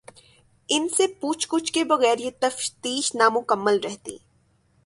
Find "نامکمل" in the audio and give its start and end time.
3.15-3.79